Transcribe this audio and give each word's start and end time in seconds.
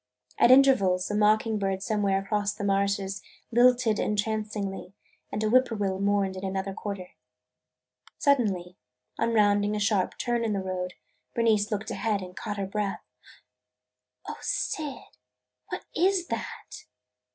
At 0.39 0.49
intervals 0.49 1.11
a 1.11 1.15
mocking 1.15 1.59
bird 1.59 1.83
somewhere 1.83 2.17
across 2.17 2.55
the 2.55 2.63
marshes 2.63 3.21
lilted 3.51 3.99
entrancingly 3.99 4.95
and 5.31 5.43
a 5.43 5.47
whippoorwill 5.47 5.99
mourned 5.99 6.35
in 6.35 6.43
another 6.43 6.73
quarter. 6.73 7.09
Suddenly, 8.17 8.77
on 9.19 9.31
rounding 9.35 9.75
a 9.75 9.79
sharp 9.79 10.17
turn 10.17 10.43
in 10.43 10.53
the 10.53 10.59
road, 10.63 10.95
Bernice 11.35 11.69
looked 11.71 11.91
ahead 11.91 12.23
and 12.23 12.35
caught 12.35 12.57
her 12.57 12.65
breath. 12.65 13.03
"O 14.27 14.37
Syd, 14.41 15.17
what 15.67 15.85
is 15.95 16.25
that?" 16.29 16.85